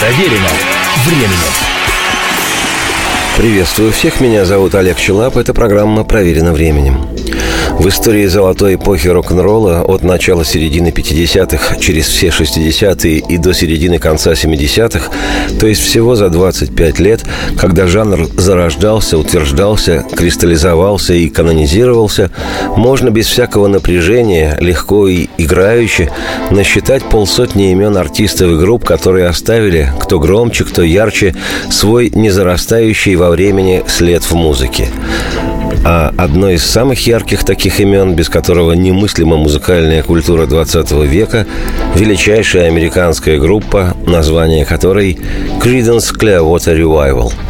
Проверено 0.00 0.48
временем. 1.04 1.52
Приветствую 3.36 3.92
всех, 3.92 4.18
меня 4.22 4.46
зовут 4.46 4.74
Олег 4.74 4.96
Челап, 4.96 5.36
это 5.36 5.52
программа 5.52 6.04
«Проверено 6.04 6.54
временем». 6.54 7.06
В 7.80 7.88
истории 7.88 8.26
золотой 8.26 8.74
эпохи 8.74 9.08
рок-н-ролла 9.08 9.80
от 9.80 10.02
начала 10.02 10.44
середины 10.44 10.88
50-х 10.88 11.76
через 11.76 12.08
все 12.08 12.26
60-е 12.26 13.20
и 13.20 13.38
до 13.38 13.54
середины 13.54 13.98
конца 13.98 14.32
70-х, 14.32 15.10
то 15.58 15.66
есть 15.66 15.80
всего 15.80 16.14
за 16.14 16.28
25 16.28 16.98
лет, 16.98 17.24
когда 17.56 17.86
жанр 17.86 18.26
зарождался, 18.36 19.16
утверждался, 19.16 20.04
кристаллизовался 20.14 21.14
и 21.14 21.30
канонизировался, 21.30 22.30
можно 22.76 23.08
без 23.08 23.24
всякого 23.24 23.66
напряжения, 23.66 24.58
легко 24.60 25.08
и 25.08 25.28
играюще 25.38 26.10
насчитать 26.50 27.02
полсотни 27.04 27.72
имен 27.72 27.96
артистов 27.96 28.50
и 28.50 28.56
групп, 28.56 28.84
которые 28.84 29.26
оставили, 29.26 29.90
кто 29.98 30.18
громче, 30.18 30.64
кто 30.64 30.82
ярче, 30.82 31.34
свой 31.70 32.10
незарастающий 32.14 33.14
во 33.14 33.30
времени 33.30 33.82
след 33.86 34.22
в 34.22 34.34
музыке. 34.34 34.88
А 35.82 36.12
одно 36.16 36.50
из 36.50 36.64
самых 36.64 37.06
ярких 37.06 37.44
таких 37.44 37.80
имен, 37.80 38.14
без 38.14 38.28
которого 38.28 38.72
немыслима 38.72 39.36
музыкальная 39.36 40.02
культура 40.02 40.46
20 40.46 40.92
века, 41.06 41.46
величайшая 41.94 42.68
американская 42.68 43.38
группа, 43.38 43.96
название 44.06 44.66
которой 44.66 45.18
Creedence 45.60 46.14
Clearwater 46.14 46.76
Revival– 46.76 47.32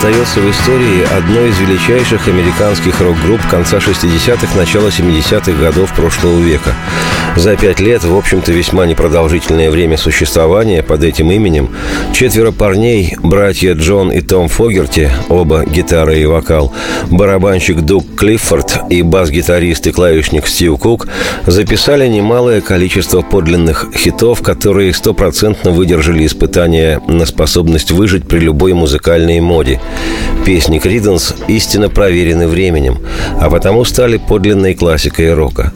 остается 0.00 0.40
в 0.40 0.50
истории 0.50 1.02
одной 1.14 1.50
из 1.50 1.58
величайших 1.58 2.26
американских 2.26 2.98
рок-групп 3.02 3.46
конца 3.50 3.76
60-х, 3.76 4.56
начала 4.56 4.88
70-х 4.88 5.52
годов 5.52 5.92
прошлого 5.92 6.40
века. 6.40 6.74
За 7.36 7.56
пять 7.56 7.80
лет, 7.80 8.04
в 8.04 8.16
общем-то, 8.16 8.52
весьма 8.52 8.86
непродолжительное 8.86 9.70
время 9.70 9.96
существования 9.96 10.82
под 10.82 11.04
этим 11.04 11.30
именем, 11.30 11.70
четверо 12.12 12.50
парней, 12.50 13.16
братья 13.22 13.72
Джон 13.74 14.12
и 14.12 14.20
Том 14.20 14.48
Фогерти, 14.48 15.10
оба 15.28 15.64
гитара 15.64 16.14
и 16.14 16.26
вокал, 16.26 16.72
барабанщик 17.10 17.80
Дуг 17.80 18.04
Клиффорд 18.16 18.90
и 18.90 19.02
бас-гитарист 19.02 19.86
и 19.86 19.92
клавишник 19.92 20.46
Стив 20.46 20.78
Кук 20.78 21.08
записали 21.46 22.06
немалое 22.08 22.60
количество 22.60 23.22
подлинных 23.22 23.86
хитов, 23.96 24.42
которые 24.42 24.92
стопроцентно 24.92 25.70
выдержали 25.70 26.26
испытания 26.26 27.00
на 27.06 27.24
способность 27.24 27.90
выжить 27.90 28.28
при 28.28 28.40
любой 28.40 28.74
музыкальной 28.74 29.40
моде. 29.40 29.80
Песни 30.44 30.78
Криденс 30.78 31.34
истинно 31.48 31.88
проверены 31.88 32.48
временем, 32.48 32.98
а 33.40 33.48
потому 33.48 33.84
стали 33.84 34.18
подлинной 34.18 34.74
классикой 34.74 35.32
рока. 35.32 35.72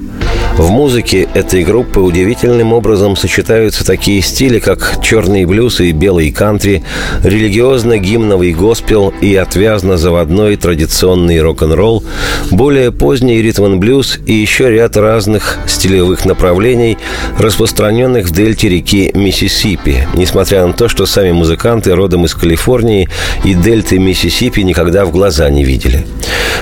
В 0.57 0.71
музыке 0.71 1.29
этой 1.35 1.65
группы 1.65 1.99
удивительным 1.99 2.73
образом 2.73 3.17
сочетаются 3.17 3.85
такие 3.85 4.23
стили, 4.23 4.61
как 4.61 5.01
черный 5.03 5.47
блюз 5.47 5.81
и 5.81 5.91
белый 5.91 6.31
кантри, 6.31 6.85
религиозно-гимновый 7.25 8.53
госпел 8.53 9.13
и 9.21 9.35
отвязно-заводной 9.35 10.57
традиционный 10.57 11.41
рок-н-ролл, 11.41 12.05
более 12.53 12.93
поздний 12.93 13.43
ритм-блюз 13.43 14.21
и 14.27 14.33
еще 14.33 14.71
ряд 14.71 14.97
разных 14.97 15.59
стилевых 15.67 16.25
направлений, 16.25 16.99
распространенных 17.37 18.27
в 18.27 18.31
дельте 18.31 18.69
реки 18.69 19.11
Миссисипи, 19.13 20.07
несмотря 20.15 20.65
на 20.69 20.73
то, 20.73 20.89
что 20.89 21.05
сами 21.05 21.33
музыканты 21.33 21.93
родом 21.97 22.27
из 22.27 22.35
Калифорнии 22.35 23.09
и 23.43 23.55
дельты 23.55 23.99
Миссисипи 23.99 24.61
никогда 24.61 25.05
в 25.05 25.11
глаза 25.11 25.50
не 25.50 25.65
видели. 25.65 26.07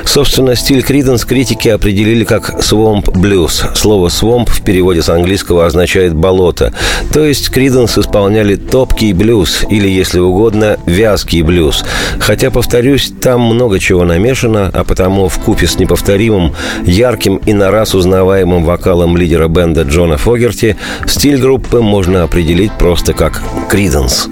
Собственно, 0.04 0.56
стиль 0.56 0.82
Криденс 0.82 1.24
критики 1.24 1.68
определили 1.68 2.24
как 2.24 2.60
«swamp 2.60 3.04
blues», 3.12 3.74
Слово 3.82 4.10
«свомп» 4.10 4.48
в 4.48 4.62
переводе 4.62 5.02
с 5.02 5.08
английского 5.08 5.66
означает 5.66 6.14
«болото». 6.14 6.72
То 7.12 7.24
есть 7.24 7.50
Криденс 7.50 7.98
исполняли 7.98 8.54
топкий 8.54 9.12
блюз 9.12 9.64
или, 9.68 9.88
если 9.88 10.20
угодно, 10.20 10.76
вязкий 10.86 11.42
блюз. 11.42 11.84
Хотя, 12.20 12.52
повторюсь, 12.52 13.12
там 13.20 13.40
много 13.40 13.80
чего 13.80 14.04
намешано, 14.04 14.70
а 14.72 14.84
потому 14.84 15.28
в 15.28 15.36
купе 15.40 15.66
с 15.66 15.80
неповторимым, 15.80 16.54
ярким 16.86 17.38
и 17.38 17.52
на 17.54 17.72
раз 17.72 17.96
узнаваемым 17.96 18.64
вокалом 18.64 19.16
лидера 19.16 19.48
бенда 19.48 19.82
Джона 19.82 20.16
Фогерти 20.16 20.76
стиль 21.06 21.38
группы 21.38 21.80
можно 21.80 22.22
определить 22.22 22.70
просто 22.78 23.14
как 23.14 23.42
«Криденс». 23.68 24.28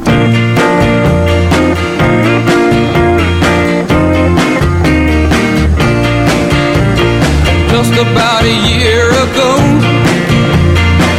About 8.01 8.45
a 8.45 8.57
year 8.67 9.00
go. 9.35 9.57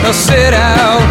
Now 0.04 0.12
out. 0.54 1.11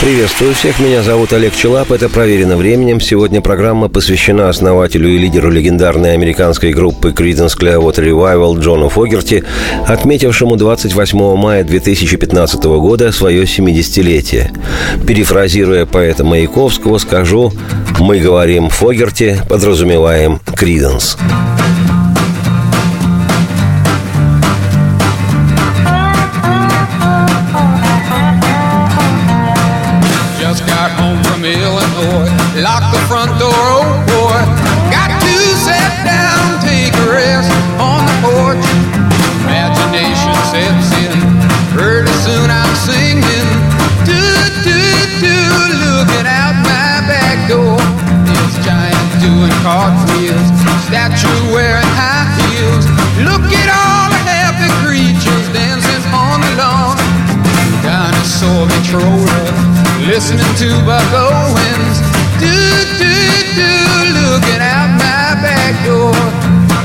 Приветствую 0.00 0.54
всех, 0.54 0.78
меня 0.78 1.02
зовут 1.02 1.32
Олег 1.32 1.54
Челап, 1.56 1.90
это 1.90 2.10
«Проверено 2.10 2.56
временем». 2.58 3.00
Сегодня 3.00 3.40
программа 3.40 3.88
посвящена 3.88 4.50
основателю 4.50 5.08
и 5.08 5.16
лидеру 5.16 5.50
легендарной 5.50 6.12
американской 6.12 6.74
группы 6.74 7.10
Creedence 7.10 7.58
Clearwater 7.58 8.04
Revival 8.04 8.60
Джону 8.60 8.90
Фогерти, 8.90 9.42
отметившему 9.86 10.56
28 10.56 11.36
мая 11.36 11.64
2015 11.64 12.62
года 12.64 13.10
свое 13.10 13.44
70-летие. 13.44 14.50
Перефразируя 15.06 15.86
поэта 15.86 16.24
Маяковского, 16.24 16.98
скажу 16.98 17.52
«Мы 17.98 18.18
говорим 18.20 18.68
Фогерти, 18.68 19.40
подразумеваем 19.48 20.40
Creedence». 20.46 21.16
Lock 32.56 32.88
the 32.88 33.04
front 33.04 33.28
door, 33.36 33.52
oh 33.52 33.84
boy. 34.08 34.40
Got 34.88 35.12
to 35.12 35.36
sit 35.60 35.92
down, 36.08 36.56
take 36.64 36.96
a 37.04 37.06
rest 37.12 37.52
on 37.76 38.00
the 38.00 38.16
porch. 38.24 38.64
Imagination 39.44 40.32
sets 40.48 40.88
in. 41.04 41.20
Pretty 41.76 42.08
soon 42.24 42.48
I'm 42.48 42.72
singing. 42.80 43.48
Do, 44.08 44.24
do, 44.64 44.80
do, 45.20 45.36
looking 45.84 46.24
out 46.24 46.56
my 46.64 47.04
back 47.04 47.44
door. 47.44 47.76
This 48.24 48.56
giant 48.64 49.04
doing 49.20 49.52
cartwheels. 49.60 50.48
Statue 50.88 51.28
wearing 51.52 51.92
high 51.92 52.24
heels. 52.40 52.88
Look 53.20 53.52
at 53.52 53.68
all 53.68 54.08
the 54.08 54.22
happy 54.32 54.72
creatures 54.80 55.46
dancing 55.52 56.08
on 56.08 56.40
the 56.40 56.52
lawn. 56.56 56.96
Dinosaur 57.84 58.64
controller. 58.64 59.44
Listening 60.08 60.48
to 60.56 60.72
Buck 60.88 61.04
Owens. 61.12 61.95
Looking 64.06 64.62
out 64.62 64.90
my 64.98 65.34
back 65.42 65.74
door. 65.84 66.14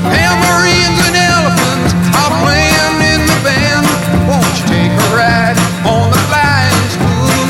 And 0.09 1.15
elephants 1.15 1.93
are 2.17 2.33
playing 2.41 2.97
in 3.13 3.21
the 3.29 3.37
band. 3.45 3.85
Won't 4.25 4.53
you 4.57 4.65
take 4.65 4.93
a 4.93 5.07
ride 5.13 5.57
on 5.85 6.09
the 6.09 6.21
flying 6.29 6.85
spoon? 6.89 7.47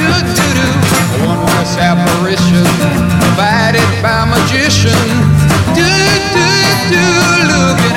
Do, 0.00 0.10
do, 0.36 0.46
do. 0.60 0.68
Wondrous 1.24 1.76
apparition 1.80 2.66
by 4.06 4.24
magician. 4.24 5.02
Do, 5.74 5.82
do, 5.82 6.48
do, 6.92 7.04
looking 7.50 7.95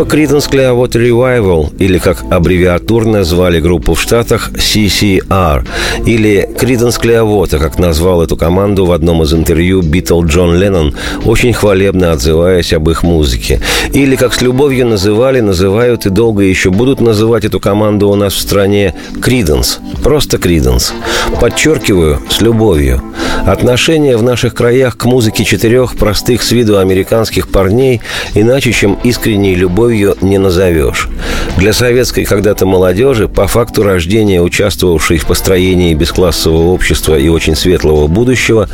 Группа 0.00 0.16
Creedence 0.16 0.50
Clearwater 0.50 1.10
Revival, 1.10 1.76
или 1.78 1.98
как 1.98 2.24
аббревиатурно 2.30 3.22
звали 3.22 3.60
группу 3.60 3.92
в 3.92 4.00
Штатах 4.00 4.50
CCR, 4.52 5.66
или 6.06 6.48
Creedence 6.58 6.98
Clearwater, 6.98 7.58
как 7.58 7.78
назвал 7.78 8.22
эту 8.22 8.38
команду 8.38 8.86
в 8.86 8.92
одном 8.92 9.22
из 9.24 9.34
интервью 9.34 9.82
Битл 9.82 10.22
Джон 10.24 10.56
Леннон, 10.56 10.94
очень 11.26 11.52
хвалебно 11.52 12.12
отзываясь 12.12 12.72
об 12.72 12.88
их 12.88 13.02
музыке. 13.02 13.60
Или, 13.92 14.16
как 14.16 14.32
с 14.32 14.40
любовью 14.40 14.86
называли, 14.86 15.40
называют 15.40 16.06
и 16.06 16.08
долго 16.08 16.44
еще 16.44 16.70
будут 16.70 17.02
называть 17.02 17.44
эту 17.44 17.60
команду 17.60 18.08
у 18.08 18.14
нас 18.14 18.32
в 18.32 18.40
стране 18.40 18.94
Creedence. 19.16 19.80
Просто 20.02 20.38
Creedence. 20.38 20.92
Подчеркиваю, 21.40 22.20
с 22.30 22.40
любовью. 22.40 23.02
Отношение 23.46 24.16
в 24.16 24.22
наших 24.22 24.54
краях 24.54 24.96
к 24.96 25.04
музыке 25.04 25.44
четырех 25.44 25.96
простых 25.96 26.42
с 26.42 26.52
виду 26.52 26.78
американских 26.78 27.48
парней 27.48 28.00
иначе, 28.34 28.72
чем 28.72 28.98
искренней 29.02 29.54
любовью, 29.54 29.89
не 30.20 30.38
назовешь. 30.38 31.08
Для 31.56 31.72
советской 31.72 32.24
когда-то 32.24 32.66
молодежи, 32.66 33.28
по 33.28 33.46
факту 33.46 33.82
рождения 33.82 34.40
участвовавшей 34.40 35.18
в 35.18 35.26
построении 35.26 35.94
бесклассового 35.94 36.68
общества 36.70 37.18
и 37.18 37.28
очень 37.28 37.56
светлого 37.56 38.06
будущего, 38.06 38.68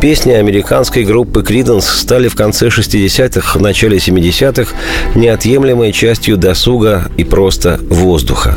песни 0.00 0.32
американской 0.32 1.04
группы 1.04 1.40
Creedence 1.40 1.82
стали 1.82 2.28
в 2.28 2.36
конце 2.36 2.68
60-х, 2.68 3.58
начале 3.58 3.98
70-х 3.98 4.74
неотъемлемой 5.14 5.92
частью 5.92 6.36
досуга 6.36 7.10
и 7.16 7.24
просто 7.24 7.80
воздуха. 7.88 8.56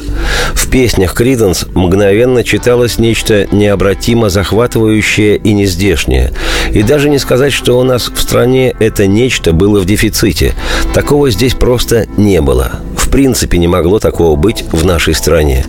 В 0.53 0.69
песнях 0.69 1.19
Creedence 1.19 1.67
мгновенно 1.73 2.43
читалось 2.43 2.99
нечто 2.99 3.47
необратимо 3.51 4.29
захватывающее 4.29 5.37
и 5.37 5.53
нездешнее. 5.53 6.31
И 6.71 6.83
даже 6.83 7.09
не 7.09 7.19
сказать, 7.19 7.53
что 7.53 7.79
у 7.79 7.83
нас 7.83 8.11
в 8.13 8.21
стране 8.21 8.73
это 8.79 9.07
нечто 9.07 9.53
было 9.53 9.79
в 9.79 9.85
дефиците. 9.85 10.53
Такого 10.93 11.31
здесь 11.31 11.53
просто 11.53 12.00
не 12.17 12.41
было. 12.41 12.71
В 12.95 13.09
принципе, 13.09 13.57
не 13.57 13.67
могло 13.67 13.99
такого 13.99 14.35
быть 14.35 14.63
в 14.71 14.85
нашей 14.85 15.13
стране. 15.13 15.65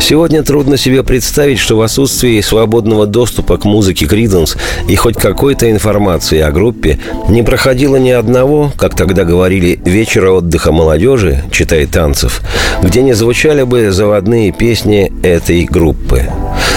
Сегодня 0.00 0.42
трудно 0.42 0.76
себе 0.76 1.02
представить, 1.02 1.58
что 1.58 1.76
в 1.76 1.82
отсутствии 1.82 2.40
свободного 2.40 3.06
доступа 3.06 3.56
к 3.56 3.64
музыке 3.64 4.06
Криденс 4.06 4.56
и 4.88 4.94
хоть 4.94 5.16
какой-то 5.16 5.70
информации 5.70 6.40
о 6.40 6.52
группе 6.52 6.98
не 7.28 7.42
проходило 7.42 7.96
ни 7.96 8.10
одного, 8.10 8.72
как 8.76 8.94
тогда 8.94 9.24
говорили, 9.24 9.80
вечера 9.84 10.30
отдыха 10.32 10.70
молодежи, 10.72 11.42
читай 11.50 11.86
танцев, 11.86 12.42
где 12.82 13.02
не 13.02 13.14
звучали 13.14 13.62
бы 13.62 13.90
заводные 13.90 14.52
песни 14.52 15.12
этой 15.22 15.64
группы. 15.64 16.24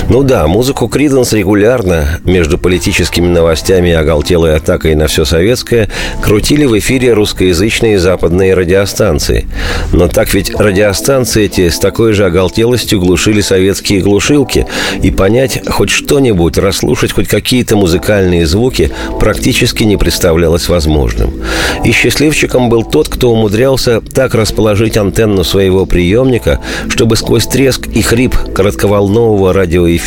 Ну 0.10 0.24
да, 0.24 0.48
музыку 0.48 0.88
Криденс 0.88 1.34
регулярно 1.34 2.20
между 2.24 2.58
политическими 2.58 3.28
новостями 3.28 3.90
и 3.90 3.92
оголтелой 3.92 4.56
атакой 4.56 4.96
на 4.96 5.06
все 5.06 5.24
советское 5.24 5.88
крутили 6.20 6.66
в 6.66 6.76
эфире 6.80 7.14
русскоязычные 7.14 8.00
западные 8.00 8.56
радиостанции. 8.56 9.48
Но 9.94 10.08
так 10.08 10.34
ведь 10.34 10.50
радиостанции 10.60 11.44
эти 11.44 11.70
с 11.70 11.78
такой 11.78 12.14
же 12.14 12.26
оголтелостью 12.26 13.00
глушили 13.00 13.42
советские 13.42 14.02
глушилки, 14.02 14.66
и 15.04 15.12
понять 15.12 15.62
хоть 15.70 15.92
что-нибудь, 15.92 16.58
расслушать 16.58 17.12
хоть 17.12 17.28
какие-то 17.28 17.76
музыкальные 17.76 18.48
звуки 18.48 18.90
практически 19.20 19.84
не 19.84 19.96
представлялось 19.98 20.70
возможным. 20.70 21.40
И 21.86 21.92
счастливчиком 21.92 22.70
был 22.70 22.84
тот, 22.84 23.10
кто 23.10 23.32
умудрялся 23.32 24.02
так 24.02 24.34
расположить 24.34 24.98
антенну 24.98 25.44
своего 25.44 25.86
приемника, 25.86 26.60
чтобы 26.88 27.16
сквозь 27.16 27.46
треск 27.46 27.86
и 27.86 28.02
хрип 28.02 28.36
коротковолнового 28.56 29.54
радиоэфира 29.54 29.99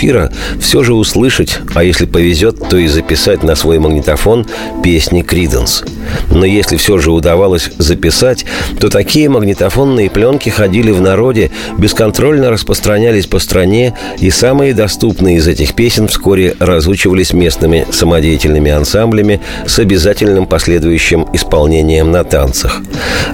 все 0.61 0.83
же 0.83 0.95
услышать, 0.95 1.59
а 1.75 1.85
если 1.85 2.07
повезет, 2.07 2.69
то 2.69 2.77
и 2.77 2.89
записать 2.89 3.43
на 3.43 3.55
свой 3.55 3.79
магнитофон 3.79 4.47
песни 4.83 5.23
Криденс. 5.23 5.85
Но 6.31 6.45
если 6.45 6.77
все 6.77 6.99
же 6.99 7.13
удавалось 7.13 7.71
записать, 7.79 8.45
то 8.81 8.89
такие 8.89 9.29
магнитофонные 9.29 10.11
пленки 10.11 10.49
ходили 10.49 10.91
в 10.91 11.01
народе, 11.01 11.51
бесконтрольно 11.79 12.51
распространялись 12.51 13.27
по 13.27 13.39
стране, 13.39 13.95
и 14.19 14.31
самые 14.31 14.75
доступные 14.75 15.37
из 15.37 15.47
этих 15.47 15.75
песен 15.75 16.09
вскоре 16.09 16.57
разучивались 16.59 17.33
местными 17.33 17.87
самодеятельными 17.91 18.71
ансамблями 18.71 19.41
с 19.67 19.79
обязательным 19.79 20.47
последующим 20.47 21.27
исполнением 21.33 22.11
на 22.11 22.25
танцах. 22.25 22.81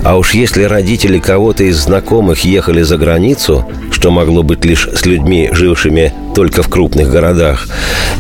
А 0.03 0.17
уж 0.17 0.35
если 0.35 0.65
родители 0.65 1.19
кого-то 1.19 1.65
из 1.65 1.77
знакомых 1.77 2.45
ехали 2.45 2.83
за 2.83 2.97
границу, 2.97 3.67
что 3.91 4.11
могло 4.11 4.43
быть 4.43 4.65
лишь 4.65 4.89
с 4.89 5.07
людьми, 5.07 5.49
жившими 5.53 6.13
только 6.35 6.48
в 6.57 6.69
крупных 6.69 7.11
городах, 7.11 7.69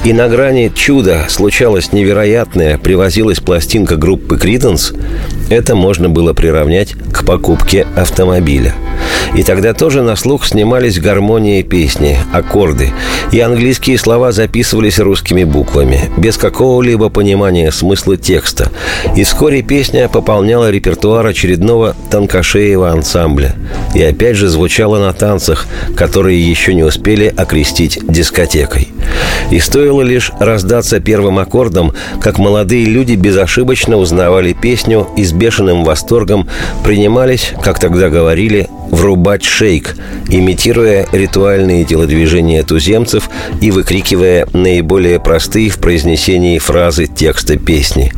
и 0.05 0.13
на 0.13 0.29
грани 0.29 0.71
чуда 0.75 1.27
случалось 1.29 1.93
невероятное, 1.93 2.79
привозилась 2.79 3.41
пластинка 3.41 3.97
группы 3.97 4.39
Криденс, 4.39 4.93
это 5.51 5.75
можно 5.75 6.09
было 6.09 6.35
приравнять 6.35 6.95
к 7.13 7.25
покупке 7.25 7.87
автомобиля. 7.97 8.75
И 9.35 9.43
тогда 9.43 9.75
тоже 9.75 10.03
на 10.03 10.17
слух 10.17 10.47
снимались 10.47 10.99
гармонии 10.99 11.63
песни, 11.63 12.19
аккорды, 12.33 12.93
и 13.33 13.41
английские 13.41 13.99
слова 13.99 14.33
записывались 14.33 14.99
русскими 14.99 15.45
буквами, 15.45 16.11
без 16.17 16.37
какого-либо 16.37 17.09
понимания 17.09 17.71
смысла 17.71 18.17
текста. 18.17 18.71
И 19.17 19.25
вскоре 19.25 19.63
песня 19.63 20.09
пополняла 20.09 20.71
репертуар 20.71 21.27
очередного 21.27 21.95
тонкошеева 22.11 22.91
ансамбля. 22.91 23.55
И 23.95 24.03
опять 24.03 24.37
же 24.37 24.49
звучала 24.49 24.99
на 24.99 25.13
танцах, 25.13 25.67
которые 25.97 26.41
еще 26.41 26.75
не 26.75 26.83
успели 26.83 27.33
окрестить 27.37 27.99
дискотекой. 28.09 28.89
И 29.51 29.61
стоило 29.61 30.03
лишь 30.03 30.33
раздаться 30.39 31.01
первым 31.01 31.39
аккордом, 31.39 31.95
как 32.21 32.39
молодые 32.39 32.85
люди 32.85 33.15
безошибочно 33.15 33.97
узнавали 33.97 34.53
песню 34.53 35.09
и 35.17 35.25
с 35.25 35.33
бешеным 35.33 35.85
восторгом 35.85 36.49
принимались, 36.85 37.53
как 37.63 37.79
тогда 37.79 38.11
говорили, 38.11 38.69
врубать 38.91 39.45
шейк, 39.45 39.97
имитируя 40.29 41.07
ритуальные 41.13 41.85
телодвижения 41.85 42.63
туземцев 42.63 43.31
и 43.61 43.71
выкрикивая 43.71 44.47
наиболее 44.53 45.21
простые 45.21 45.71
в 45.71 45.79
произнесении 45.79 46.59
фразы 46.59 47.07
текста 47.07 47.59
песни. 47.59 48.13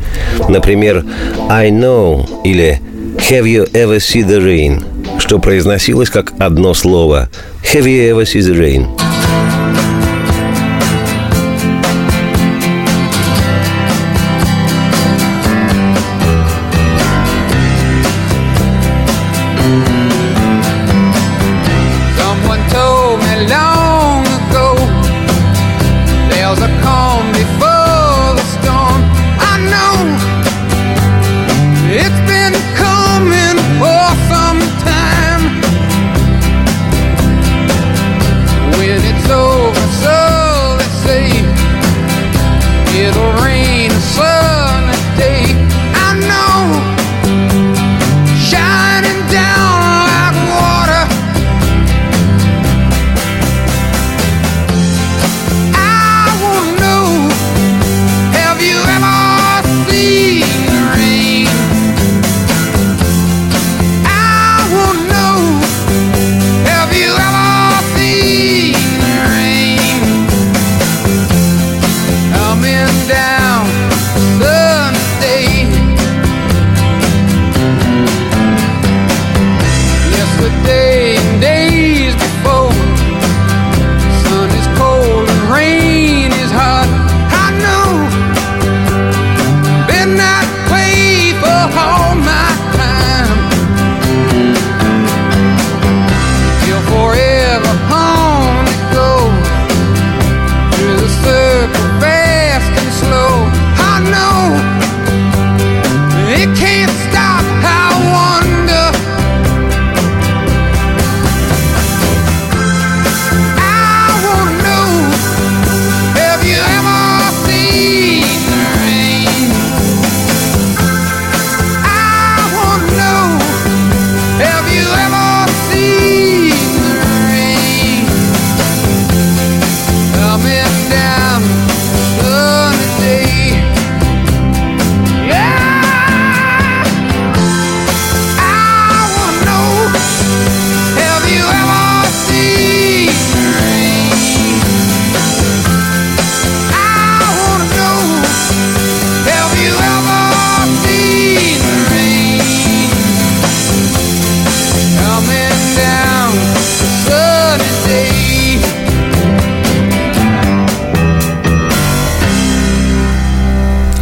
Например, 0.49 1.05
«I 1.49 1.69
know» 1.69 2.27
или 2.43 2.81
«Have 3.29 3.45
you 3.45 3.69
ever 3.71 3.97
seen 3.97 4.27
the 4.27 4.39
rain?» 4.39 4.83
что 5.19 5.39
произносилось 5.39 6.09
как 6.09 6.33
одно 6.39 6.73
слово 6.73 7.29
«Have 7.73 7.85
you 7.85 8.09
ever 8.11 8.23
seen 8.23 8.41
the 8.41 8.57
rain?» 8.57 9.10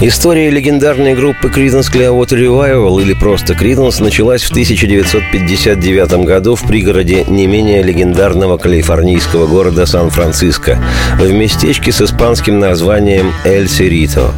История 0.02 0.50
легендарной 0.50 1.14
группы 1.14 1.50
Creedence 1.50 1.92
Clearwater 1.92 2.40
Revival 2.40 3.02
или 3.02 3.12
просто 3.12 3.52
Creedence 3.52 4.02
началась 4.02 4.44
в 4.44 4.52
1959 4.52 6.26
году 6.26 6.56
в 6.56 6.66
пригороде 6.66 7.26
не 7.26 7.48
менее 7.48 7.84
легендарного 7.84 8.58
калифорнийского 8.58 9.46
города 9.46 9.86
Сан-Франциско 9.86 10.82
в 11.18 11.30
местечке 11.34 11.92
с 11.92 12.02
испанским 12.02 12.60
названием 12.60 13.34
Эль 13.44 13.68
Серито. 13.68 14.32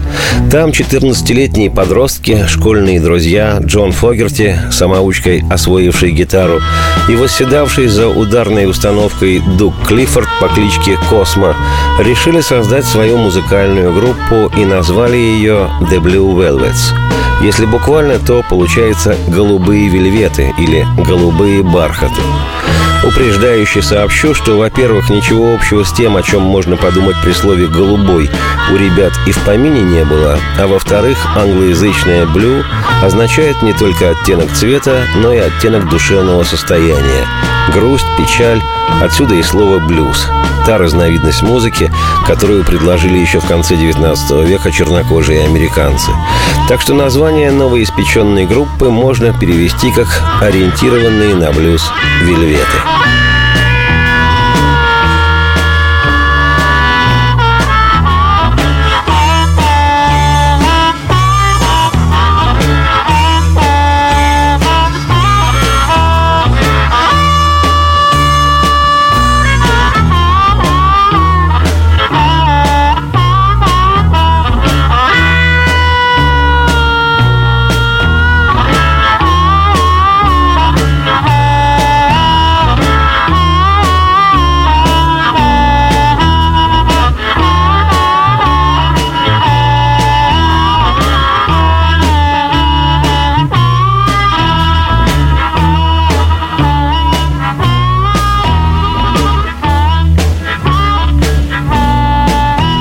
Там 0.49 0.71
14-летние 0.71 1.69
подростки, 1.69 2.43
школьные 2.47 2.99
друзья 2.99 3.59
Джон 3.63 3.91
Фогерти, 3.91 4.57
самоучкой 4.71 5.43
освоивший 5.47 6.09
гитару, 6.09 6.59
и 7.07 7.15
восседавший 7.15 7.85
за 7.85 8.07
ударной 8.07 8.67
установкой 8.67 9.43
Дук 9.59 9.75
Клиффорд 9.87 10.27
по 10.39 10.47
кличке 10.47 10.97
Космо, 11.07 11.55
решили 11.99 12.41
создать 12.41 12.85
свою 12.85 13.17
музыкальную 13.17 13.93
группу 13.93 14.51
и 14.57 14.65
назвали 14.65 15.17
ее 15.17 15.50
ее 15.51 15.69
The 15.89 15.99
Blue 15.99 16.33
Velvets. 16.33 16.93
Если 17.41 17.65
буквально, 17.65 18.19
то 18.19 18.43
получается 18.49 19.15
«голубые 19.27 19.89
вельветы» 19.89 20.53
или 20.57 20.85
«голубые 21.05 21.63
бархаты». 21.63 22.21
Упреждающе 23.03 23.81
сообщу, 23.81 24.35
что, 24.35 24.57
во-первых, 24.57 25.09
ничего 25.09 25.55
общего 25.55 25.83
с 25.83 25.91
тем, 25.91 26.17
о 26.17 26.21
чем 26.21 26.43
можно 26.43 26.77
подумать 26.77 27.15
при 27.23 27.31
слове 27.31 27.67
«голубой» 27.67 28.29
у 28.71 28.75
ребят 28.75 29.11
и 29.25 29.31
в 29.31 29.39
помине 29.39 29.81
не 29.81 30.05
было, 30.05 30.37
а 30.59 30.67
во-вторых, 30.67 31.17
англоязычное 31.35 32.27
«блю» 32.27 32.63
означает 33.01 33.61
не 33.63 33.73
только 33.73 34.11
оттенок 34.11 34.51
цвета, 34.51 35.07
но 35.15 35.33
и 35.33 35.39
оттенок 35.39 35.89
душевного 35.89 36.43
состояния. 36.43 37.25
Грусть, 37.73 38.05
печаль, 38.19 38.61
отсюда 39.01 39.33
и 39.33 39.41
слово 39.41 39.79
«блюз» 39.79 40.27
та 40.65 40.77
разновидность 40.77 41.41
музыки, 41.41 41.91
которую 42.27 42.63
предложили 42.63 43.17
еще 43.17 43.39
в 43.39 43.47
конце 43.47 43.75
19 43.75 44.47
века 44.47 44.71
чернокожие 44.71 45.45
американцы. 45.45 46.11
Так 46.67 46.81
что 46.81 46.93
название 46.93 47.51
новоиспеченной 47.51 48.45
группы 48.45 48.89
можно 48.89 49.33
перевести 49.33 49.91
как 49.91 50.07
«ориентированные 50.41 51.35
на 51.35 51.51
блюз 51.51 51.89
вельветы». 52.21 52.90
Ah! 52.93 53.31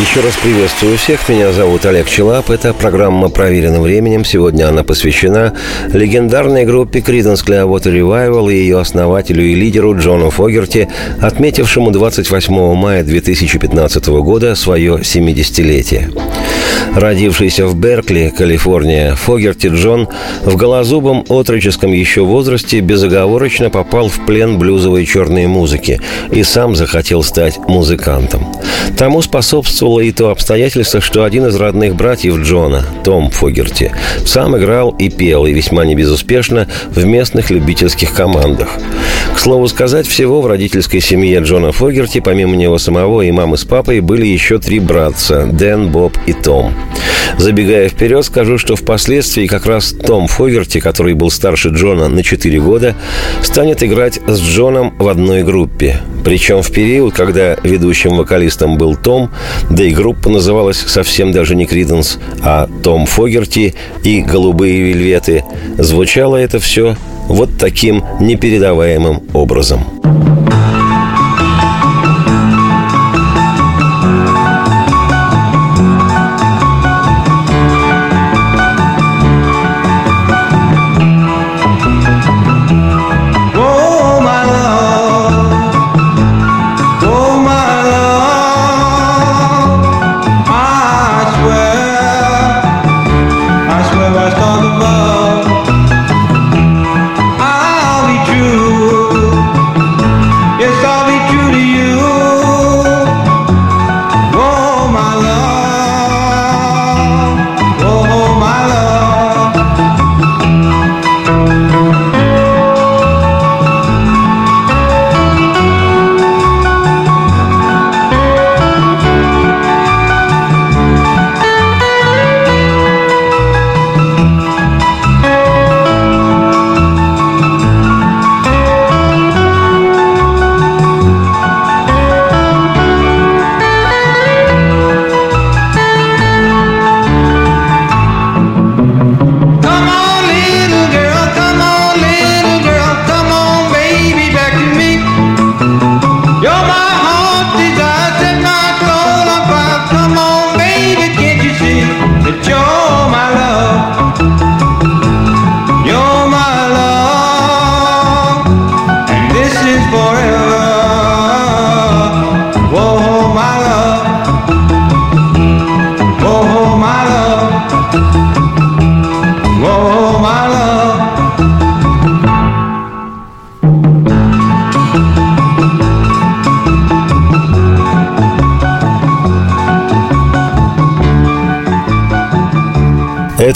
Еще 0.00 0.20
раз 0.20 0.36
приветствую 0.36 0.96
всех. 0.96 1.28
Меня 1.28 1.52
зовут 1.52 1.84
Олег 1.84 2.08
Челап. 2.08 2.50
Это 2.50 2.72
программа 2.72 3.30
«Проверенным 3.30 3.82
временем». 3.82 4.24
Сегодня 4.24 4.68
она 4.68 4.84
посвящена 4.84 5.54
легендарной 5.92 6.64
группе 6.64 7.00
Creedence 7.00 7.44
Clearwater 7.44 7.92
Revival 7.92 8.52
и 8.52 8.58
ее 8.58 8.78
основателю 8.78 9.42
и 9.42 9.56
лидеру 9.56 9.98
Джону 9.98 10.30
Фогерти, 10.30 10.88
отметившему 11.20 11.90
28 11.90 12.74
мая 12.76 13.02
2015 13.02 14.06
года 14.06 14.54
свое 14.54 14.98
70-летие. 14.98 16.37
Родившийся 16.98 17.64
в 17.68 17.76
Беркли, 17.76 18.32
Калифорния, 18.36 19.14
Фогерти 19.14 19.68
Джон 19.68 20.08
в 20.42 20.56
голозубом 20.56 21.24
отроческом 21.28 21.92
еще 21.92 22.22
возрасте 22.22 22.80
безоговорочно 22.80 23.70
попал 23.70 24.08
в 24.08 24.26
плен 24.26 24.58
блюзовой 24.58 25.06
черной 25.06 25.46
музыки 25.46 26.00
и 26.32 26.42
сам 26.42 26.74
захотел 26.74 27.22
стать 27.22 27.56
музыкантом. 27.68 28.48
Тому 28.96 29.22
способствовало 29.22 30.00
и 30.00 30.10
то 30.10 30.30
обстоятельство, 30.30 31.00
что 31.00 31.22
один 31.22 31.46
из 31.46 31.54
родных 31.54 31.94
братьев 31.94 32.40
Джона, 32.40 32.84
Том 33.04 33.30
Фогерти, 33.30 33.92
сам 34.24 34.58
играл 34.58 34.90
и 34.90 35.08
пел, 35.08 35.46
и 35.46 35.52
весьма 35.52 35.84
небезуспешно 35.84 36.66
в 36.90 37.04
местных 37.04 37.50
любительских 37.50 38.12
командах. 38.12 38.70
К 39.36 39.38
слову 39.38 39.68
сказать, 39.68 40.08
всего 40.08 40.40
в 40.42 40.48
родительской 40.48 41.00
семье 41.00 41.38
Джона 41.38 41.70
Фогерти, 41.70 42.18
помимо 42.18 42.56
него 42.56 42.76
самого 42.78 43.22
и 43.22 43.30
мамы 43.30 43.56
с 43.56 43.64
папой, 43.64 44.00
были 44.00 44.26
еще 44.26 44.58
три 44.58 44.80
братца– 44.80 45.46
Дэн, 45.52 45.92
Боб 45.92 46.18
и 46.26 46.32
Том. 46.32 46.74
Забегая 47.38 47.88
вперед, 47.88 48.24
скажу, 48.24 48.58
что 48.58 48.74
впоследствии 48.74 49.46
как 49.46 49.66
раз 49.66 49.92
Том 49.92 50.26
Фогерти, 50.26 50.80
который 50.80 51.14
был 51.14 51.30
старше 51.30 51.68
Джона 51.68 52.08
на 52.08 52.22
4 52.22 52.60
года, 52.60 52.96
станет 53.42 53.82
играть 53.82 54.20
с 54.26 54.40
Джоном 54.40 54.94
в 54.98 55.06
одной 55.08 55.42
группе. 55.44 56.00
Причем 56.24 56.62
в 56.62 56.70
период, 56.72 57.14
когда 57.14 57.56
ведущим 57.62 58.16
вокалистом 58.16 58.76
был 58.76 58.96
Том, 58.96 59.30
да 59.70 59.84
и 59.84 59.90
группа 59.90 60.30
называлась 60.30 60.78
совсем 60.78 61.32
даже 61.32 61.54
не 61.54 61.66
Криденс, 61.66 62.18
а 62.42 62.68
Том 62.82 63.06
Фогерти 63.06 63.74
и 64.02 64.20
«Голубые 64.20 64.80
вельветы», 64.80 65.44
звучало 65.78 66.36
это 66.36 66.58
все 66.58 66.96
вот 67.28 67.50
таким 67.58 68.02
непередаваемым 68.20 69.22
образом. 69.32 69.84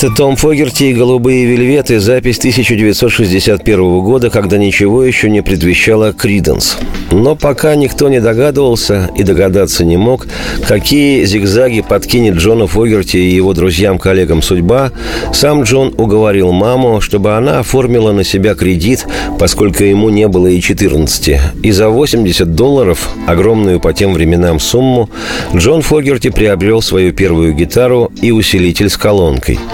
Это 0.03 0.11
Том 0.11 0.35
Фогерти 0.35 0.85
и 0.85 0.95
«Голубые 0.95 1.45
вельветы», 1.45 2.01
запись 2.01 2.39
1961 2.39 4.01
года, 4.01 4.31
когда 4.31 4.59
ничего 4.59 5.05
еще 5.05 5.31
не 5.31 5.43
предвещало 5.45 6.13
Криденс. 6.13 6.77
Но 7.13 7.37
пока 7.37 7.75
никто 7.75 8.09
не 8.09 8.21
догадывался 8.21 9.11
и 9.15 9.23
догадаться 9.23 9.85
не 9.85 9.99
мог, 9.99 10.27
какие 10.67 11.25
зигзаги 11.25 11.83
подкинет 11.83 12.37
Джону 12.37 12.67
Фогерти 12.67 13.19
и 13.19 13.35
его 13.35 13.53
друзьям-коллегам 13.53 14.41
судьба, 14.41 14.93
сам 15.33 15.63
Джон 15.63 15.95
уговорил 15.99 16.53
маму, 16.53 17.03
чтобы 17.03 17.37
она 17.37 17.61
оформила 17.61 18.13
на 18.13 18.25
себя 18.25 18.55
кредит, 18.55 19.07
поскольку 19.39 19.85
ему 19.85 20.09
не 20.09 20.27
было 20.27 20.47
и 20.47 20.61
14. 20.61 21.39
И 21.63 21.71
за 21.71 21.91
80 21.91 22.55
долларов, 22.55 23.11
огромную 23.27 23.79
по 23.79 23.93
тем 23.93 24.15
временам 24.15 24.59
сумму, 24.59 25.11
Джон 25.55 25.83
Фогерти 25.83 26.31
приобрел 26.31 26.81
свою 26.81 27.13
первую 27.13 27.53
гитару 27.53 28.11
и 28.23 28.31
усилитель 28.31 28.89
с 28.89 28.97
колонкой– 28.97 29.59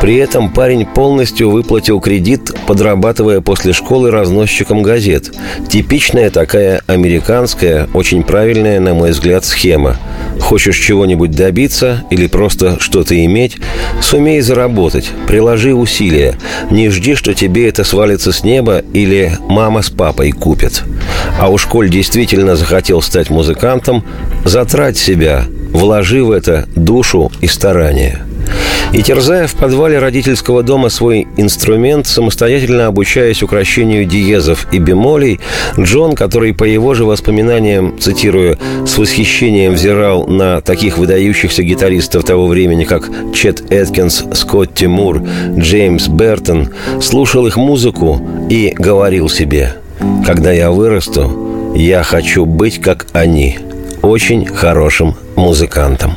при 0.00 0.16
этом 0.16 0.50
парень 0.50 0.86
полностью 0.86 1.50
выплатил 1.50 2.00
кредит, 2.00 2.52
подрабатывая 2.66 3.42
после 3.42 3.74
школы 3.74 4.10
разносчиком 4.10 4.82
газет. 4.82 5.30
Типичная 5.68 6.30
такая 6.30 6.79
американская, 6.86 7.88
очень 7.94 8.22
правильная, 8.22 8.80
на 8.80 8.94
мой 8.94 9.10
взгляд, 9.10 9.44
схема. 9.44 9.96
Хочешь 10.40 10.78
чего-нибудь 10.78 11.30
добиться 11.30 12.04
или 12.10 12.26
просто 12.26 12.78
что-то 12.80 13.24
иметь, 13.24 13.58
сумей 14.00 14.40
заработать, 14.40 15.10
приложи 15.26 15.74
усилия. 15.74 16.36
Не 16.70 16.88
жди, 16.90 17.14
что 17.14 17.34
тебе 17.34 17.68
это 17.68 17.84
свалится 17.84 18.32
с 18.32 18.42
неба 18.42 18.82
или 18.92 19.32
мама 19.48 19.82
с 19.82 19.90
папой 19.90 20.32
купят. 20.32 20.82
А 21.38 21.48
уж 21.48 21.66
коль 21.66 21.90
действительно 21.90 22.56
захотел 22.56 23.02
стать 23.02 23.30
музыкантом, 23.30 24.04
затрать 24.44 24.96
себя, 24.96 25.44
вложи 25.72 26.24
в 26.24 26.30
это 26.30 26.68
душу 26.74 27.30
и 27.40 27.46
старания. 27.46 28.20
И 28.92 29.02
терзая 29.02 29.46
в 29.46 29.54
подвале 29.54 30.00
родительского 30.00 30.62
дома 30.62 30.88
свой 30.88 31.28
инструмент, 31.36 32.08
самостоятельно 32.08 32.86
обучаясь 32.86 33.42
украшению 33.42 34.04
диезов 34.04 34.66
и 34.72 34.78
бемолей, 34.78 35.38
Джон, 35.78 36.14
который 36.14 36.52
по 36.52 36.64
его 36.64 36.94
же 36.94 37.04
воспоминаниям, 37.04 37.98
цитирую, 38.00 38.58
с 38.84 38.98
восхищением 38.98 39.74
взирал 39.74 40.26
на 40.26 40.60
таких 40.60 40.98
выдающихся 40.98 41.62
гитаристов 41.62 42.24
того 42.24 42.48
времени, 42.48 42.84
как 42.84 43.08
Чет 43.32 43.62
Эткинс, 43.70 44.24
Скотт 44.34 44.74
Тимур, 44.74 45.22
Джеймс 45.56 46.08
Бертон, 46.08 46.70
слушал 47.00 47.46
их 47.46 47.56
музыку 47.56 48.20
и 48.48 48.74
говорил 48.76 49.28
себе, 49.28 49.74
«Когда 50.26 50.50
я 50.50 50.72
вырасту, 50.72 51.72
я 51.76 52.02
хочу 52.02 52.44
быть 52.44 52.80
как 52.80 53.06
они, 53.12 53.58
очень 54.02 54.46
хорошим 54.46 55.14
музыкантом». 55.36 56.16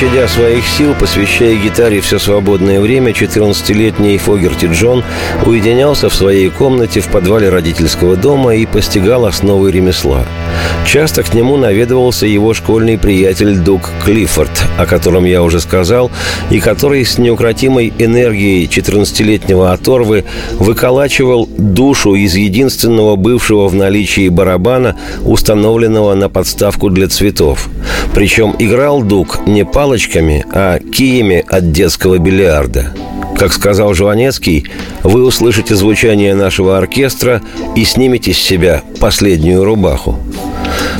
Не 0.00 0.06
щадя 0.06 0.09
своих 0.30 0.64
сил, 0.66 0.94
посвящая 0.98 1.56
гитаре 1.56 2.00
все 2.00 2.18
свободное 2.18 2.80
время, 2.80 3.10
14-летний 3.10 4.16
Фогерти 4.18 4.66
Джон 4.66 5.02
уединялся 5.44 6.08
в 6.08 6.14
своей 6.14 6.50
комнате 6.50 7.00
в 7.00 7.08
подвале 7.08 7.48
родительского 7.48 8.16
дома 8.16 8.54
и 8.54 8.64
постигал 8.64 9.26
основы 9.26 9.72
ремесла. 9.72 10.24
Часто 10.86 11.22
к 11.22 11.34
нему 11.34 11.56
наведывался 11.56 12.26
его 12.26 12.54
школьный 12.54 12.96
приятель 12.96 13.56
Дуг 13.56 13.90
Клиффорд, 14.04 14.50
о 14.78 14.86
котором 14.86 15.24
я 15.24 15.42
уже 15.42 15.60
сказал, 15.60 16.10
и 16.50 16.60
который 16.60 17.04
с 17.04 17.18
неукротимой 17.18 17.92
энергией 17.98 18.66
14-летнего 18.66 19.72
оторвы 19.72 20.24
выколачивал 20.52 21.48
душу 21.58 22.14
из 22.14 22.34
единственного 22.36 23.16
бывшего 23.16 23.68
в 23.68 23.74
наличии 23.74 24.28
барабана, 24.28 24.96
установленного 25.24 26.14
на 26.14 26.28
подставку 26.28 26.88
для 26.88 27.08
цветов. 27.08 27.68
Причем 28.14 28.54
играл 28.58 29.02
Дуг 29.02 29.46
не 29.46 29.64
палочками, 30.20 30.44
а 30.52 30.78
киями 30.78 31.44
от 31.48 31.72
детского 31.72 32.18
бильярда. 32.18 32.92
Как 33.36 33.52
сказал 33.52 33.94
Жванецкий, 33.94 34.66
вы 35.02 35.24
услышите 35.24 35.74
звучание 35.74 36.34
нашего 36.34 36.76
оркестра 36.76 37.40
и 37.74 37.84
снимете 37.84 38.32
с 38.34 38.38
себя 38.38 38.82
последнюю 39.00 39.64
рубаху. 39.64 40.18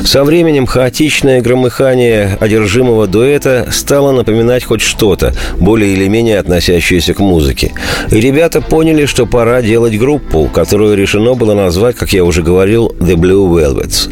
Со 0.05 0.25
временем 0.25 0.67
хаотичное 0.67 1.41
громыхание 1.41 2.37
одержимого 2.41 3.07
дуэта 3.07 3.69
стало 3.71 4.13
напоминать 4.13 4.65
хоть 4.65 4.81
что-то, 4.81 5.35
более 5.59 5.93
или 5.93 6.09
менее 6.09 6.39
относящееся 6.39 7.15
к 7.15 7.21
музыке. 7.21 7.73
И 8.11 8.21
ребята 8.21 8.61
поняли, 8.61 9.07
что 9.07 9.27
пора 9.27 9.63
делать 9.63 9.99
группу, 9.99 10.51
которую 10.53 10.97
решено 10.97 11.35
было 11.35 11.55
назвать, 11.55 11.97
как 11.97 12.13
я 12.13 12.25
уже 12.25 12.43
говорил, 12.43 12.95
The 12.99 13.15
Blue 13.15 13.49
Velvets. 13.49 14.11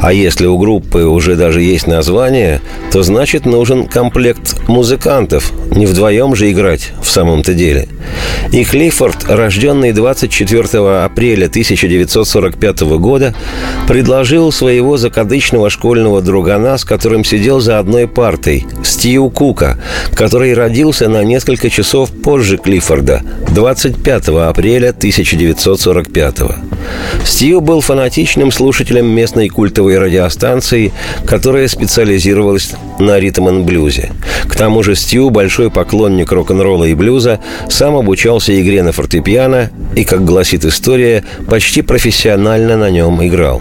А 0.00 0.12
если 0.12 0.46
у 0.46 0.58
группы 0.58 1.04
уже 1.04 1.36
даже 1.36 1.62
есть 1.62 1.86
название, 1.86 2.60
то 2.90 3.02
значит 3.02 3.46
нужен 3.46 3.86
комплект 3.86 4.56
музыкантов. 4.68 5.52
Не 5.70 5.86
вдвоем 5.86 6.34
же 6.34 6.50
играть 6.50 6.92
в 7.02 7.08
самом-то 7.08 7.54
деле. 7.54 7.88
И 8.52 8.64
Клиффорд, 8.64 9.24
рожденный 9.28 9.92
24 9.92 11.04
апреля 11.04 11.46
1945 11.46 12.80
года, 12.98 13.34
предложил 13.88 14.52
своего 14.52 14.96
закадычного 15.26 15.70
школьного 15.70 16.22
другана, 16.22 16.78
с 16.78 16.84
которым 16.84 17.24
сидел 17.24 17.58
за 17.58 17.80
одной 17.80 18.06
партой, 18.06 18.64
Стью 18.84 19.28
Кука, 19.28 19.76
который 20.14 20.54
родился 20.54 21.08
на 21.08 21.24
несколько 21.24 21.68
часов 21.68 22.10
позже 22.10 22.58
Клиффорда, 22.58 23.22
25 23.52 24.28
апреля 24.28 24.90
1945 24.90 26.36
Стью 27.24 27.60
был 27.60 27.80
фанатичным 27.80 28.52
слушателем 28.52 29.06
местной 29.06 29.48
культовой 29.48 29.98
радиостанции, 29.98 30.92
которая 31.26 31.66
специализировалась 31.66 32.74
на 33.00 33.18
ритм-н-блюзе. 33.18 34.12
К 34.48 34.54
тому 34.54 34.84
же 34.84 34.94
Стью, 34.94 35.30
большой 35.30 35.72
поклонник 35.72 36.30
рок-н-ролла 36.30 36.84
и 36.84 36.94
блюза, 36.94 37.40
сам 37.68 37.96
обучался 37.96 38.58
игре 38.60 38.84
на 38.84 38.92
фортепиано 38.92 39.70
и, 39.96 40.04
как 40.04 40.24
гласит 40.24 40.64
история, 40.64 41.24
почти 41.48 41.82
профессионально 41.82 42.76
на 42.76 42.90
нем 42.90 43.26
играл. 43.26 43.60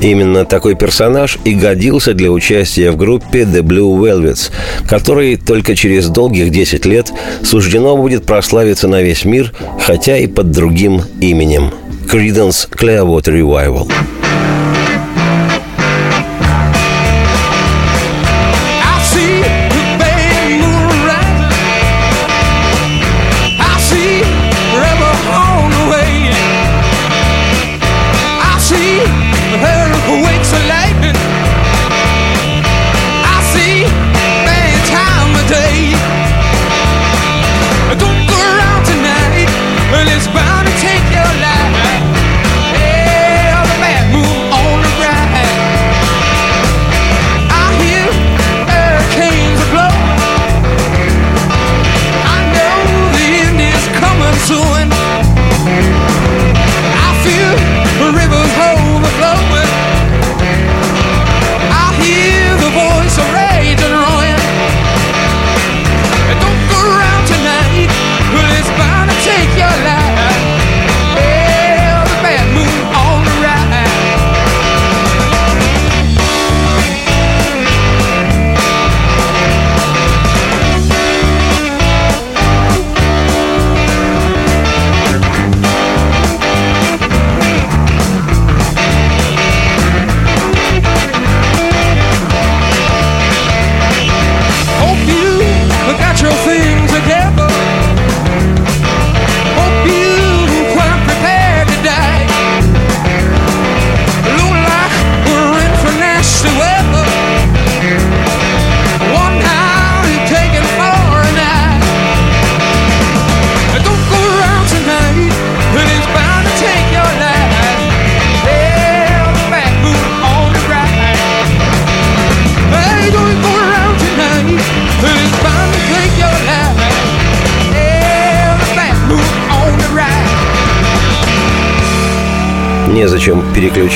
Именно 0.00 0.44
такой 0.44 0.76
персонаж 0.76 1.38
и 1.44 1.54
годился 1.54 2.14
для 2.14 2.30
участия 2.30 2.90
в 2.90 2.96
группе 2.96 3.40
The 3.40 3.62
Blue 3.62 3.98
Velvets, 3.98 4.50
которой 4.88 5.36
только 5.36 5.74
через 5.74 6.08
долгих 6.08 6.50
10 6.50 6.86
лет 6.86 7.12
суждено 7.42 7.96
будет 7.96 8.24
прославиться 8.24 8.88
на 8.88 9.02
весь 9.02 9.24
мир, 9.24 9.52
хотя 9.80 10.16
и 10.16 10.26
под 10.26 10.50
другим 10.50 11.02
именем– 11.20 11.72
Creedence 12.08 12.66
Незачем 12.74 14.17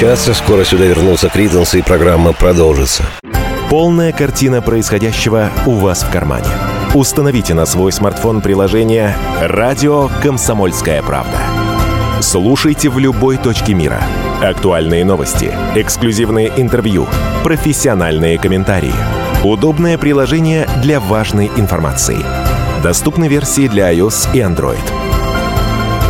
переключаться, 0.03 0.35
скоро 0.35 0.65
сюда 0.65 0.85
вернутся 0.85 1.29
Криденс 1.29 1.75
и 1.75 1.83
программа 1.83 2.33
продолжится. 2.33 3.05
Полная 3.71 4.13
картина 4.13 4.61
происходящего 4.61 5.51
у 5.65 5.75
вас 5.75 6.03
в 6.03 6.11
кармане. 6.11 6.49
Установите 6.95 7.55
на 7.55 7.67
свой 7.67 7.93
смартфон 7.93 8.41
приложение 8.41 9.17
«Радио 9.41 10.09
Комсомольская 10.21 11.03
правда». 11.03 11.39
Слушайте 12.21 12.89
в 12.89 12.99
любой 12.99 13.37
точке 13.37 13.75
мира. 13.75 14.03
Актуальные 14.43 15.05
новости, 15.05 15.53
эксклюзивные 15.77 16.53
интервью, 16.57 17.07
профессиональные 17.45 18.39
комментарии. 18.39 18.95
Удобное 19.45 19.99
приложение 19.99 20.67
для 20.83 20.99
важной 20.99 21.47
информации. 21.57 22.19
Доступны 22.83 23.29
версии 23.29 23.69
для 23.69 23.93
iOS 23.93 24.29
и 24.35 24.39
Android. 24.39 24.83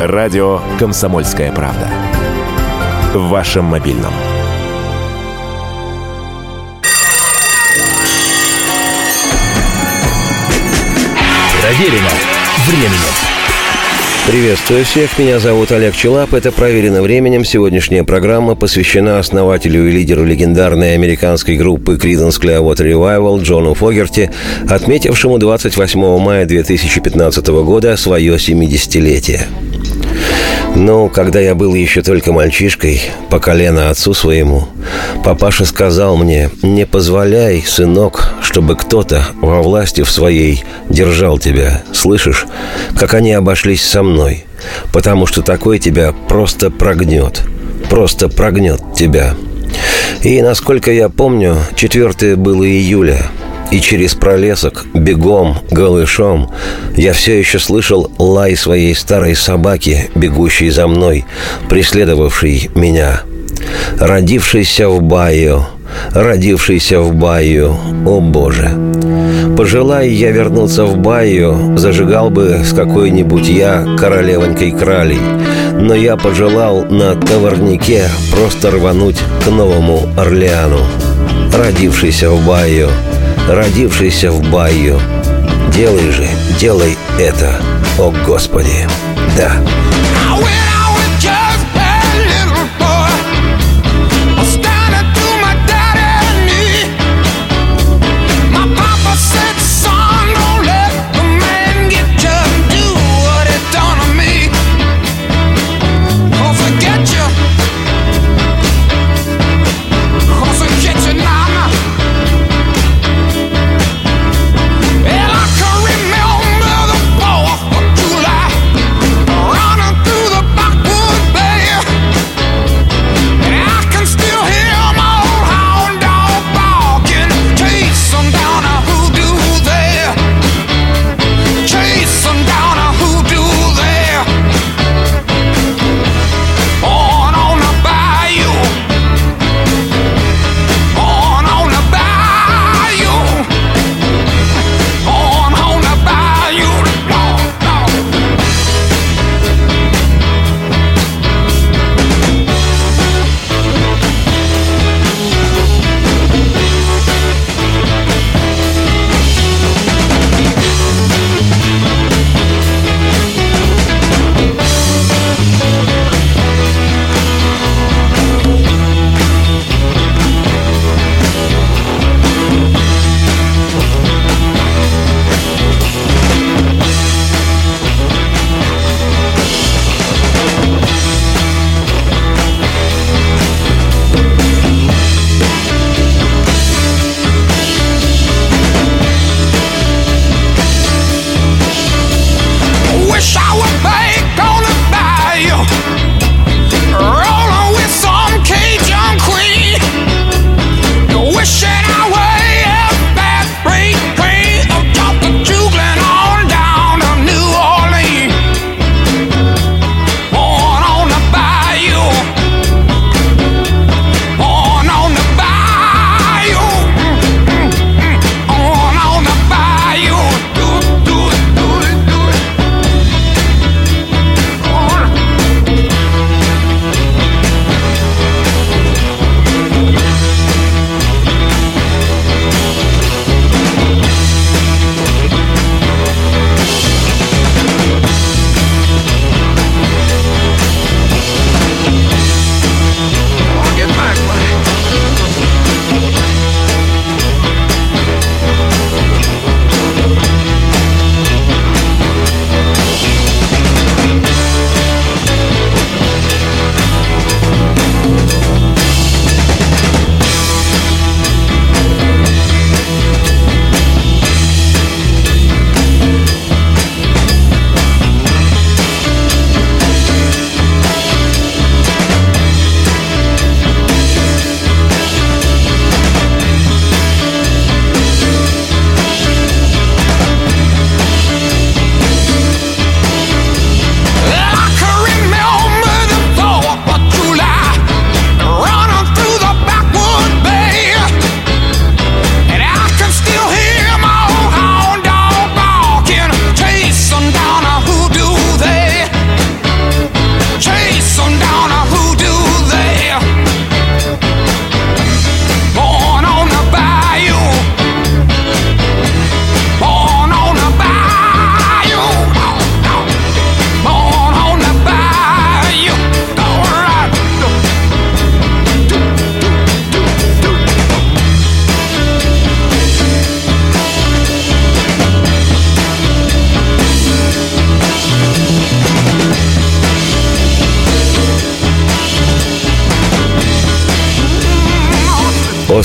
Радио 0.00 0.60
«Комсомольская 0.78 1.52
правда». 1.52 2.11
В 3.14 3.28
вашем 3.28 3.66
мобильном. 3.66 4.10
Проверено 11.60 12.08
временем. 12.66 12.92
Приветствую 14.26 14.86
всех, 14.86 15.18
меня 15.18 15.40
зовут 15.40 15.72
Олег 15.72 15.94
Челап. 15.94 16.32
Это 16.32 16.52
«Проверено 16.52 17.02
временем». 17.02 17.44
Сегодняшняя 17.44 18.02
программа 18.02 18.54
посвящена 18.54 19.18
основателю 19.18 19.86
и 19.86 19.90
лидеру 19.90 20.24
легендарной 20.24 20.94
американской 20.94 21.56
группы 21.56 21.96
Creedence 21.96 22.40
Clearwater 22.40 22.90
Revival 22.90 23.42
Джону 23.42 23.74
Фогерти, 23.74 24.30
отметившему 24.70 25.36
28 25.36 26.18
мая 26.18 26.46
2015 26.46 27.46
года 27.48 27.94
свое 27.98 28.36
70-летие. 28.36 29.40
Ну, 30.74 31.08
когда 31.08 31.38
я 31.38 31.54
был 31.54 31.74
еще 31.74 32.02
только 32.02 32.32
мальчишкой, 32.32 33.02
по 33.28 33.38
колено 33.38 33.90
отцу 33.90 34.14
своему, 34.14 34.68
папаша 35.22 35.64
сказал 35.64 36.16
мне, 36.16 36.50
не 36.62 36.86
позволяй, 36.86 37.62
сынок, 37.66 38.32
чтобы 38.40 38.76
кто-то 38.76 39.24
во 39.40 39.62
власти 39.62 40.02
в 40.02 40.10
своей 40.10 40.64
держал 40.88 41.38
тебя. 41.38 41.82
Слышишь, 41.92 42.46
как 42.98 43.14
они 43.14 43.32
обошлись 43.32 43.82
со 43.82 44.02
мной? 44.02 44.46
Потому 44.92 45.26
что 45.26 45.42
такой 45.42 45.78
тебя 45.78 46.12
просто 46.28 46.70
прогнет. 46.70 47.42
Просто 47.90 48.28
прогнет 48.28 48.80
тебя. 48.96 49.34
И, 50.22 50.40
насколько 50.40 50.90
я 50.90 51.08
помню, 51.08 51.56
4 51.76 52.36
было 52.36 52.64
июля– 52.64 53.26
и 53.72 53.80
через 53.80 54.14
пролесок, 54.14 54.84
бегом, 54.92 55.56
голышом, 55.70 56.50
я 56.94 57.14
все 57.14 57.38
еще 57.38 57.58
слышал 57.58 58.12
лай 58.18 58.54
своей 58.54 58.94
старой 58.94 59.34
собаки, 59.34 60.10
бегущей 60.14 60.68
за 60.68 60.86
мной, 60.86 61.24
преследовавшей 61.70 62.70
меня. 62.74 63.22
Родившийся 63.98 64.88
в 64.88 65.02
Байо, 65.02 65.66
родившийся 66.10 67.00
в 67.00 67.14
Байо, 67.14 67.74
о 68.06 68.20
боже. 68.20 68.70
Пожелай 69.56 70.10
я 70.10 70.32
вернуться 70.32 70.84
в 70.84 70.98
Байо, 70.98 71.76
зажигал 71.78 72.28
бы 72.28 72.60
с 72.64 72.74
какой-нибудь 72.74 73.48
я 73.48 73.86
королевонькой 73.98 74.72
кралей. 74.72 75.20
Но 75.78 75.94
я 75.94 76.16
пожелал 76.16 76.84
на 76.84 77.14
товарнике 77.14 78.04
просто 78.30 78.70
рвануть 78.70 79.18
к 79.44 79.50
Новому 79.50 80.02
Орлеану. 80.16 80.80
Родившийся 81.56 82.30
в 82.30 82.46
Байо, 82.46 82.88
родившийся 83.52 84.30
в 84.30 84.42
Байо. 84.50 84.98
Делай 85.74 86.10
же, 86.10 86.26
делай 86.58 86.96
это, 87.18 87.60
о 87.98 88.12
Господи, 88.26 88.88
да. 89.36 89.62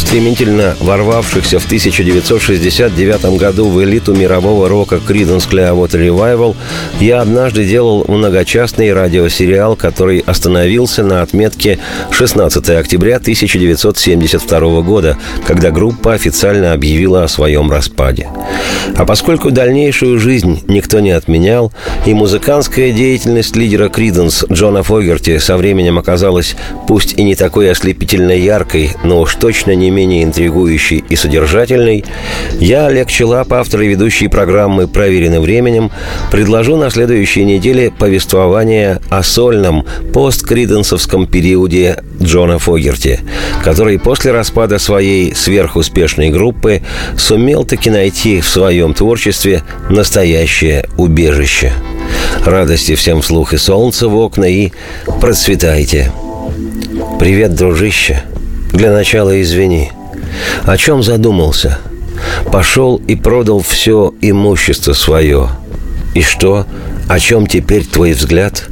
Стремительно 0.08 0.74
ворвавшихся 0.80 1.60
в 1.60 1.66
1969 1.66 3.38
году 3.38 3.68
в 3.68 3.84
элиту 3.84 4.16
мирового 4.16 4.70
рока 4.70 5.02
Creedence 5.06 5.50
Clearwater 5.50 6.08
Revival 6.08 6.56
я 7.02 7.20
однажды 7.20 7.66
делал 7.66 8.06
многочастный 8.08 8.94
радиосериал, 8.94 9.76
который 9.76 10.20
остановился 10.20 11.04
на 11.04 11.22
отметке 11.22 11.80
16 12.12 12.70
октября 12.70 13.18
1972 13.18 14.82
года, 14.82 15.18
когда 15.46 15.72
группа 15.72 16.14
официально 16.14 16.72
объявила 16.72 17.26
о 17.26 17.28
своем 17.28 17.70
распаде. 17.70 18.30
А 18.98 19.06
поскольку 19.06 19.52
дальнейшую 19.52 20.20
жизнь 20.20 20.64
никто 20.68 21.00
не 21.00 21.12
отменял, 21.12 21.72
и 22.08 22.16
музыкантская 22.16 22.92
деятельность 22.92 23.56
лидера 23.56 23.90
Creedence 23.90 24.52
Джона 24.52 24.82
Фогерти 24.82 25.38
со 25.38 25.56
временем 25.56 26.00
оказалась 26.00 26.56
пусть 26.88 27.14
и 27.14 27.24
не 27.24 27.36
такой 27.36 27.70
ослепительно 27.70 28.32
яркой, 28.32 28.92
но 29.04 29.22
уж 29.22 29.36
точно 29.36 29.76
не 29.76 29.92
менее 29.92 30.24
интригующей 30.24 31.04
и 31.10 31.16
содержательной, 31.16 32.06
я, 32.60 32.88
Олег 32.88 33.10
Челап, 33.10 33.54
автор 33.54 33.82
и 33.82 33.88
ведущий 33.88 34.30
программы 34.30 34.88
«Проверенный 34.88 35.40
временем», 35.40 35.92
предложу 36.32 36.76
на 36.76 36.90
следующей 36.90 37.46
неделе 37.46 37.92
повествование 37.92 39.00
о 39.10 39.22
сольном 39.22 39.86
посткриденсовском 40.12 41.28
периоде 41.28 42.04
Джона 42.20 42.58
Фогерти, 42.58 43.20
который 43.64 44.00
после 44.00 44.32
распада 44.32 44.80
своей 44.80 45.36
сверхуспешной 45.36 46.30
группы 46.30 46.82
сумел 47.16 47.64
таки 47.64 47.92
найти 47.92 48.42
в 48.42 48.50
своем 48.50 48.87
творчестве 48.94 49.64
настоящее 49.90 50.86
убежище. 50.98 51.74
Радости 52.46 52.96
всем 52.96 53.22
вслух 53.22 53.54
и 53.54 53.58
солнца 53.58 54.08
в 54.08 54.16
окна 54.16 54.46
и 54.46 54.72
процветайте. 55.22 56.12
Привет, 57.20 57.56
дружище. 57.56 58.24
Для 58.72 58.92
начала 58.92 59.42
извини. 59.42 59.92
О 60.66 60.78
чем 60.78 61.04
задумался? 61.04 61.80
Пошел 62.52 62.98
и 63.08 63.16
продал 63.16 63.62
все 63.62 64.14
имущество 64.22 64.94
свое. 64.94 65.50
И 66.14 66.22
что? 66.22 66.66
О 67.10 67.20
чем 67.20 67.48
теперь 67.48 67.86
твой 67.86 68.14
взгляд? 68.14 68.68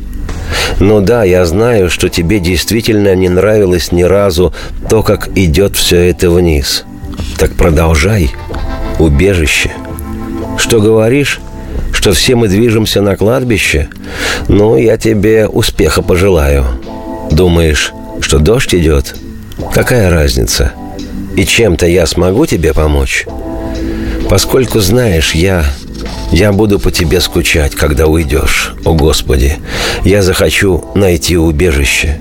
Ну 0.80 1.02
да, 1.02 1.24
я 1.24 1.46
знаю, 1.46 1.90
что 1.90 2.10
тебе 2.10 2.40
действительно 2.40 3.16
не 3.16 3.30
нравилось 3.30 3.92
ни 3.92 4.04
разу 4.04 4.54
то, 4.90 5.04
как 5.04 5.30
идет 5.38 5.76
все 5.76 6.10
это 6.10 6.30
вниз. 6.30 6.86
Так 7.38 7.54
продолжай. 7.54 8.32
Убежище. 9.00 9.72
Что 10.58 10.80
говоришь? 10.80 11.40
Что 11.92 12.14
все 12.14 12.36
мы 12.36 12.48
движемся 12.48 13.02
на 13.02 13.16
кладбище? 13.16 13.90
Ну, 14.48 14.78
я 14.78 14.98
тебе 14.98 15.48
успеха 15.48 16.02
пожелаю. 16.02 16.66
Думаешь, 17.32 17.92
что 18.22 18.40
дождь 18.40 18.74
идет? 18.74 19.16
Какая 19.74 20.10
разница? 20.10 20.74
И 21.36 21.46
чем-то 21.46 21.86
я 21.88 22.06
смогу 22.06 22.46
тебе 22.46 22.74
помочь? 22.74 23.26
Поскольку 24.30 24.80
знаешь, 24.80 25.34
я... 25.34 25.66
Я 26.32 26.52
буду 26.52 26.80
по 26.80 26.92
тебе 26.92 27.22
скучать, 27.22 27.76
когда 27.76 28.08
уйдешь, 28.08 28.74
о 28.84 28.94
Господи. 28.94 29.58
Я 30.04 30.22
захочу 30.22 30.84
найти 30.96 31.38
убежище. 31.38 32.20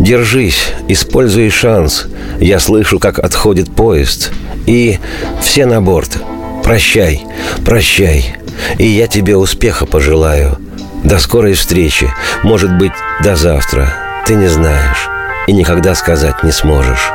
Держись, 0.00 0.72
используй 0.88 1.50
шанс. 1.50 2.06
Я 2.40 2.58
слышу, 2.58 2.98
как 2.98 3.18
отходит 3.18 3.70
поезд. 3.70 4.32
И 4.66 4.98
все 5.40 5.66
на 5.66 5.80
борт. 5.82 6.18
Прощай, 6.64 7.26
прощай. 7.64 8.36
И 8.78 8.86
я 8.86 9.06
тебе 9.06 9.36
успеха 9.36 9.84
пожелаю. 9.84 10.58
До 11.04 11.18
скорой 11.18 11.52
встречи. 11.52 12.10
Может 12.42 12.76
быть, 12.78 12.92
до 13.22 13.36
завтра. 13.36 13.92
Ты 14.26 14.34
не 14.34 14.48
знаешь. 14.48 15.08
И 15.46 15.52
никогда 15.52 15.94
сказать 15.94 16.42
не 16.42 16.52
сможешь. 16.52 17.12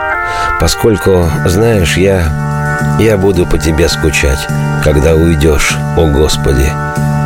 Поскольку, 0.60 1.30
знаешь, 1.48 1.98
я... 1.98 2.98
Я 3.00 3.18
буду 3.18 3.46
по 3.46 3.58
тебе 3.58 3.90
скучать, 3.90 4.40
когда 4.84 5.16
уйдешь, 5.16 5.76
о 5.98 6.06
Господи. 6.06 6.70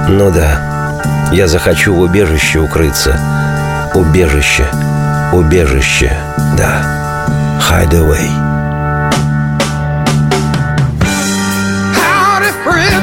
Ну 0.07 0.32
да, 0.32 1.01
я 1.32 1.47
захочу 1.47 1.93
в 1.93 1.99
убежище 1.99 2.59
укрыться. 2.59 3.19
Убежище, 3.93 4.65
убежище, 5.34 6.15
да. 6.57 7.59
Hideaway. 7.59 8.53
forever. 12.74 13.03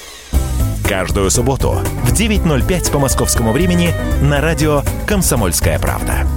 Каждую 0.91 1.31
субботу 1.31 1.79
в 2.03 2.11
9.05 2.11 2.91
по 2.91 2.99
московскому 2.99 3.53
времени 3.53 3.93
на 4.21 4.41
радио 4.41 4.81
«Комсомольская 5.07 5.79
правда». 5.79 6.27